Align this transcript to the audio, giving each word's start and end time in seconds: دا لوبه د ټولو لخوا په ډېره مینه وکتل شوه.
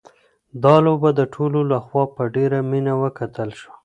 دا 0.63 0.75
لوبه 0.85 1.09
د 1.19 1.21
ټولو 1.33 1.59
لخوا 1.71 2.03
په 2.15 2.23
ډېره 2.35 2.59
مینه 2.69 2.93
وکتل 3.03 3.49
شوه. 3.59 3.73